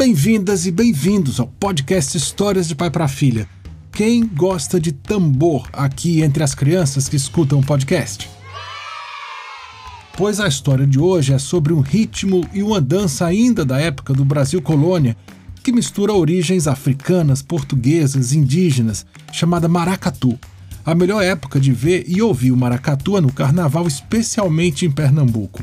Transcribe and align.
Bem-vindas 0.00 0.64
e 0.64 0.70
bem-vindos 0.70 1.38
ao 1.38 1.46
podcast 1.46 2.16
Histórias 2.16 2.66
de 2.66 2.74
Pai 2.74 2.90
para 2.90 3.06
Filha. 3.06 3.46
Quem 3.92 4.26
gosta 4.26 4.80
de 4.80 4.92
tambor 4.92 5.68
aqui 5.74 6.22
entre 6.22 6.42
as 6.42 6.54
crianças 6.54 7.06
que 7.06 7.16
escutam 7.16 7.58
o 7.58 7.62
podcast? 7.62 8.26
Pois 10.16 10.40
a 10.40 10.48
história 10.48 10.86
de 10.86 10.98
hoje 10.98 11.34
é 11.34 11.38
sobre 11.38 11.74
um 11.74 11.80
ritmo 11.80 12.48
e 12.54 12.62
uma 12.62 12.80
dança 12.80 13.26
ainda 13.26 13.62
da 13.62 13.78
época 13.78 14.14
do 14.14 14.24
Brasil 14.24 14.62
colônia 14.62 15.14
que 15.62 15.70
mistura 15.70 16.14
origens 16.14 16.66
africanas, 16.66 17.42
portuguesas, 17.42 18.32
indígenas, 18.32 19.04
chamada 19.30 19.68
maracatu. 19.68 20.38
A 20.82 20.94
melhor 20.94 21.22
época 21.22 21.60
de 21.60 21.72
ver 21.72 22.06
e 22.08 22.22
ouvir 22.22 22.52
o 22.52 22.56
maracatu 22.56 23.18
é 23.18 23.20
no 23.20 23.30
carnaval, 23.30 23.86
especialmente 23.86 24.86
em 24.86 24.90
Pernambuco. 24.90 25.62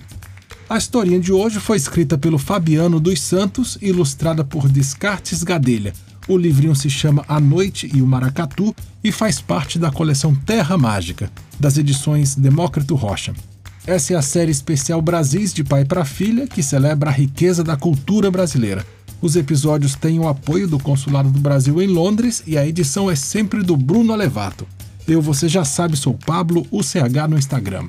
A 0.70 0.78
historinha 0.78 1.18
de 1.18 1.32
hoje 1.32 1.62
foi 1.62 1.78
escrita 1.78 2.18
pelo 2.18 2.38
Fabiano 2.38 3.00
dos 3.00 3.22
Santos 3.22 3.78
e 3.82 3.88
ilustrada 3.88 4.44
por 4.44 4.68
Descartes 4.68 5.42
Gadelha. 5.42 5.94
O 6.28 6.38
livrinho 6.38 6.76
se 6.76 6.90
chama 6.90 7.24
A 7.26 7.40
Noite 7.40 7.90
e 7.94 8.02
o 8.02 8.06
Maracatu 8.06 8.76
e 9.02 9.10
faz 9.10 9.40
parte 9.40 9.80
da 9.80 9.90
coleção 9.90 10.36
Terra 10.36 10.78
Mágica, 10.78 11.32
das 11.58 11.78
edições 11.78 12.36
Demócrito 12.36 12.96
Rocha. 12.96 13.34
Essa 13.86 14.14
é 14.14 14.18
a 14.18 14.22
série 14.22 14.52
especial 14.52 15.02
Brasis 15.02 15.54
de 15.54 15.64
pai 15.64 15.86
para 15.86 16.04
filha, 16.04 16.46
que 16.46 16.62
celebra 16.62 17.12
a 17.12 17.14
riqueza 17.14 17.64
da 17.64 17.78
cultura 17.78 18.30
brasileira. 18.30 18.86
Os 19.22 19.38
episódios 19.38 19.96
têm 19.96 20.20
o 20.20 20.28
apoio 20.28 20.68
do 20.68 20.78
Consulado 20.78 21.30
do 21.30 21.40
Brasil 21.40 21.82
em 21.82 21.88
Londres 21.88 22.44
e 22.46 22.58
a 22.58 22.68
edição 22.68 23.10
é 23.10 23.16
sempre 23.16 23.64
do 23.64 23.78
Bruno 23.78 24.12
Alevato. 24.12 24.68
Eu, 25.08 25.22
você 25.22 25.48
já 25.48 25.64
sabe, 25.64 25.96
sou 25.96 26.14
Pablo 26.14 26.68
UCH 26.70 27.26
no 27.30 27.38
Instagram. 27.38 27.88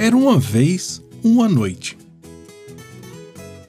Era 0.00 0.16
uma 0.16 0.38
vez 0.38 1.02
uma 1.22 1.46
noite. 1.46 1.98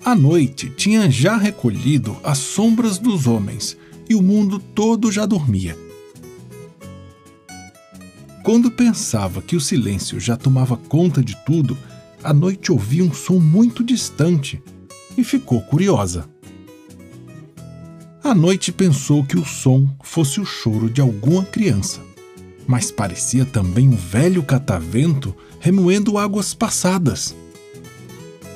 A 0.01 0.15
noite 0.15 0.69
tinha 0.69 1.11
já 1.11 1.35
recolhido 1.35 2.15
as 2.23 2.37
sombras 2.37 2.97
dos 2.97 3.27
homens 3.27 3.75
e 4.09 4.15
o 4.15 4.21
mundo 4.21 4.57
todo 4.57 5.11
já 5.11 5.25
dormia. 5.25 5.77
Quando 8.45 8.71
pensava 8.71 9.41
que 9.41 9.57
o 9.57 9.59
silêncio 9.59 10.21
já 10.21 10.37
tomava 10.37 10.77
conta 10.77 11.21
de 11.21 11.35
tudo, 11.45 11.77
a 12.23 12.33
noite 12.33 12.71
ouvia 12.71 13.03
um 13.03 13.13
som 13.13 13.37
muito 13.37 13.83
distante 13.83 14.63
e 15.17 15.25
ficou 15.25 15.61
curiosa. 15.63 16.29
A 18.23 18.33
noite 18.33 18.71
pensou 18.71 19.21
que 19.25 19.37
o 19.37 19.43
som 19.43 19.85
fosse 20.01 20.39
o 20.39 20.45
choro 20.45 20.89
de 20.89 21.01
alguma 21.01 21.43
criança 21.43 21.99
mas 22.71 22.89
parecia 22.89 23.45
também 23.45 23.89
um 23.89 23.97
velho 23.97 24.41
catavento 24.41 25.35
remoendo 25.59 26.17
águas 26.17 26.53
passadas. 26.53 27.35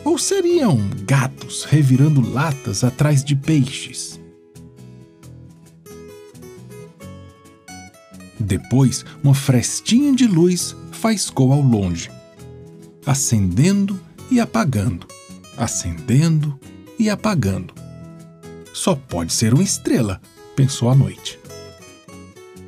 Ou 0.05 0.17
seriam 0.17 0.79
gatos 1.05 1.65
revirando 1.65 2.21
latas 2.21 2.85
atrás 2.85 3.21
de 3.21 3.35
peixes? 3.35 4.17
Depois, 8.39 9.03
uma 9.21 9.35
frestinha 9.35 10.15
de 10.15 10.27
luz 10.27 10.73
faiscou 10.93 11.51
ao 11.51 11.59
longe, 11.59 12.09
acendendo 13.05 13.99
e 14.31 14.39
apagando, 14.39 15.05
acendendo 15.57 16.57
e 16.97 17.09
apagando. 17.09 17.73
Só 18.71 18.95
pode 18.95 19.33
ser 19.33 19.53
uma 19.53 19.63
estrela, 19.63 20.21
pensou 20.55 20.89
a 20.89 20.95
noite. 20.95 21.37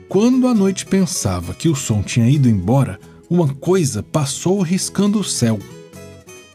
Quando 0.09 0.47
a 0.47 0.53
noite 0.53 0.85
pensava 0.85 1.53
que 1.53 1.67
o 1.67 1.75
som 1.75 2.01
tinha 2.01 2.29
ido 2.29 2.47
embora, 2.47 2.97
uma 3.29 3.53
coisa 3.53 4.01
passou 4.01 4.61
riscando 4.61 5.19
o 5.19 5.23
céu. 5.23 5.59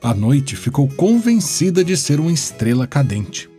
A 0.02 0.14
noite 0.14 0.56
ficou 0.56 0.88
convencida 0.88 1.84
de 1.84 1.94
ser 1.94 2.18
uma 2.18 2.32
estrela 2.32 2.86
cadente. 2.86 3.50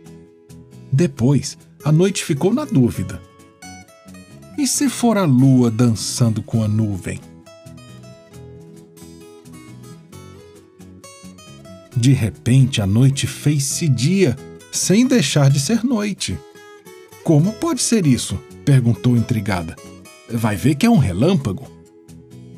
Depois, 0.92 1.56
a 1.84 1.92
noite 1.92 2.24
ficou 2.24 2.52
na 2.52 2.64
dúvida. 2.64 3.22
E 4.58 4.66
se 4.66 4.88
for 4.88 5.16
a 5.16 5.24
lua 5.24 5.70
dançando 5.70 6.42
com 6.42 6.64
a 6.64 6.68
nuvem? 6.68 7.20
De 11.96 12.12
repente, 12.12 12.82
a 12.82 12.86
noite 12.86 13.28
fez-se 13.28 13.88
dia, 13.88 14.36
sem 14.72 15.06
deixar 15.06 15.48
de 15.48 15.60
ser 15.60 15.84
noite. 15.84 16.36
Como 17.22 17.52
pode 17.52 17.80
ser 17.80 18.06
isso? 18.06 18.36
Perguntou 18.64 19.16
intrigada. 19.16 19.76
Vai 20.30 20.56
ver 20.56 20.74
que 20.74 20.86
é 20.86 20.90
um 20.90 20.98
relâmpago. 20.98 21.70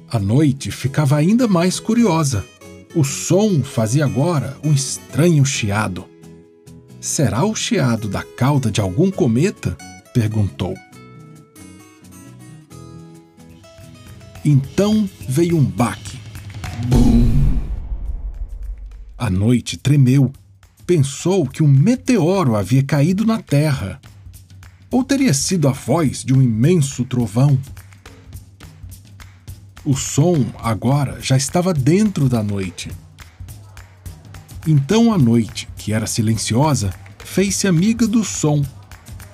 A 0.08 0.18
noite 0.18 0.70
ficava 0.70 1.16
ainda 1.16 1.48
mais 1.48 1.80
curiosa. 1.80 2.44
O 2.94 3.04
som 3.04 3.62
fazia 3.62 4.04
agora 4.04 4.56
um 4.62 4.72
estranho 4.72 5.44
chiado. 5.44 6.04
Será 7.00 7.44
o 7.44 7.54
chiado 7.54 8.08
da 8.08 8.22
cauda 8.22 8.70
de 8.70 8.80
algum 8.80 9.10
cometa? 9.10 9.76
perguntou. 10.14 10.74
Então 14.44 15.08
veio 15.28 15.56
um 15.56 15.64
baque. 15.64 16.18
Bum! 16.86 17.58
A 19.18 19.28
noite 19.28 19.76
tremeu. 19.76 20.32
Pensou 20.86 21.46
que 21.46 21.64
um 21.64 21.68
meteoro 21.68 22.54
havia 22.54 22.82
caído 22.82 23.26
na 23.26 23.42
Terra. 23.42 24.00
Ou 24.90 25.02
teria 25.02 25.34
sido 25.34 25.68
a 25.68 25.72
voz 25.72 26.22
de 26.24 26.32
um 26.32 26.40
imenso 26.40 27.04
trovão? 27.04 27.58
O 29.84 29.94
som, 29.94 30.44
agora, 30.62 31.20
já 31.20 31.36
estava 31.36 31.72
dentro 31.72 32.28
da 32.28 32.42
noite. 32.42 32.90
Então 34.66 35.12
a 35.12 35.18
noite, 35.18 35.68
que 35.76 35.92
era 35.92 36.06
silenciosa, 36.06 36.92
fez-se 37.18 37.68
amiga 37.68 38.06
do 38.06 38.24
som, 38.24 38.64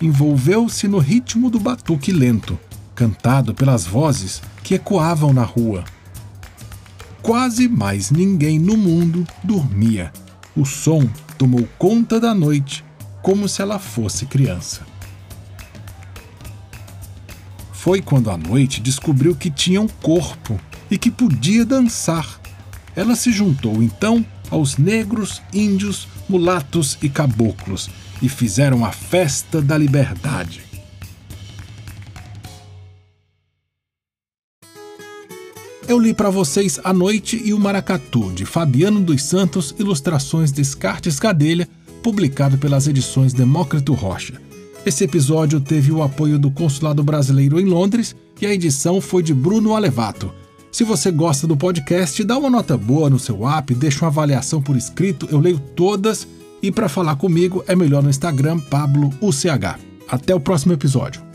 envolveu-se 0.01 0.87
no 0.89 0.99
ritmo 0.99 1.49
do 1.49 1.59
batuque 1.59 2.13
lento, 2.13 2.59
cantado 2.95 3.55
pelas 3.55 3.87
vozes 3.87 4.43
que 4.63 4.75
ecoavam 4.75 5.33
na 5.33 5.45
rua. 5.45 5.85
Quase 7.23 7.69
mais 7.69 8.11
ninguém 8.11 8.59
no 8.59 8.77
mundo 8.77 9.27
dormia. 9.43 10.13
O 10.57 10.67
som 10.67 11.09
tomou 11.39 11.67
conta 11.79 12.19
da 12.19 12.35
noite 12.35 12.85
como 13.23 13.49
se 13.49 13.63
ela 13.63 13.79
fosse 13.79 14.27
criança. 14.27 14.92
Foi 17.83 18.01
quando 18.01 18.31
à 18.31 18.37
noite 18.37 18.81
descobriu 18.81 19.35
que 19.35 19.51
tinha 19.51 19.81
um 19.81 19.89
corpo 19.89 20.57
e 20.89 20.97
que 20.97 21.11
podia 21.11 21.65
dançar. 21.65 22.41
Ela 22.95 23.17
se 23.17 23.33
juntou 23.33 23.83
então 23.83 24.25
aos 24.49 24.77
negros, 24.77 25.43
índios, 25.53 26.07
mulatos 26.29 26.97
e 27.03 27.09
caboclos 27.09 27.91
e 28.23 28.29
fizeram 28.29 28.85
a 28.85 28.93
festa 28.93 29.61
da 29.61 29.77
liberdade. 29.77 30.63
Eu 35.89 35.99
li 35.99 36.15
para 36.15 36.31
vocês 36.31 36.79
A 36.85 36.93
Noite 36.93 37.43
e 37.45 37.53
o 37.53 37.59
Maracatu, 37.59 38.31
de 38.31 38.47
Fabiano 38.47 39.01
dos 39.01 39.25
Santos, 39.25 39.75
ilustrações 39.77 40.53
Descartes 40.53 41.19
Cadelha, 41.19 41.69
publicado 42.01 42.57
pelas 42.59 42.87
edições 42.87 43.33
Demócrito 43.33 43.93
Rocha. 43.93 44.52
Esse 44.85 45.05
episódio 45.05 45.61
teve 45.61 45.93
o 45.93 46.03
apoio 46.03 46.39
do 46.39 46.51
Consulado 46.51 47.05
Brasileiro 47.05 47.61
em 47.61 47.65
Londres 47.65 48.17
e 48.41 48.47
a 48.47 48.53
edição 48.53 49.01
foi 49.01 49.23
de 49.23 49.33
Bruno 49.33 49.77
Alevato. 49.77 50.33
Se 50.73 50.83
você 50.83 51.13
gosta 51.13 51.47
do 51.47 51.57
podcast, 51.57 52.25
dá 52.25 52.37
uma 52.37 52.51
nota 52.51 52.77
boa 52.77 53.09
no 53.09 53.19
seu 53.19 53.49
app, 53.49 53.73
deixa 53.75 54.05
uma 54.05 54.09
avaliação 54.09 54.61
por 54.61 54.77
escrito, 54.77 55.29
eu 55.31 55.39
leio 55.39 55.61
todas 55.77 56.27
e 56.61 56.73
para 56.73 56.89
falar 56.89 57.15
comigo 57.15 57.63
é 57.69 57.77
melhor 57.77 58.03
no 58.03 58.11
Instagram 58.11 58.59
Pablo 58.59 59.11
UCH. 59.21 59.79
Até 60.09 60.35
o 60.35 60.41
próximo 60.41 60.73
episódio. 60.73 61.32